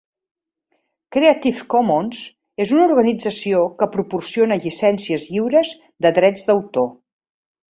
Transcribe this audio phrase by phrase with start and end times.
[1.15, 2.21] Creative Commons
[2.65, 5.75] és una organització que proporciona llicències lliures
[6.07, 6.91] de drets d'autor.